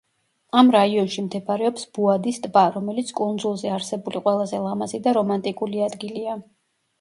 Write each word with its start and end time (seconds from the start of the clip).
ამ 0.59 0.69
რაიონში 0.75 1.23
მდებარეობს 1.25 1.83
ბუადის 1.97 2.39
ტბა, 2.45 2.63
რომელიც 2.77 3.11
კუნძულზე 3.19 3.71
არსებული 3.75 4.23
ყველაზე 4.25 4.63
ლამაზი 4.65 5.03
და 5.09 5.15
რომანტიკული 5.19 5.85
ადგილია. 5.91 6.41